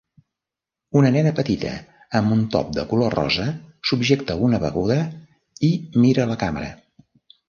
Una 1.01 1.09
nena 1.15 1.33
petita 1.39 1.73
amb 2.19 2.35
un 2.35 2.39
top 2.55 2.71
de 2.77 2.85
color 2.93 3.13
rosa 3.15 3.45
subjecta 3.89 4.39
una 4.47 4.61
beguda 4.63 4.97
i 5.69 5.71
mira 6.07 6.25
a 6.25 6.31
la 6.33 6.39
càmera. 6.45 6.71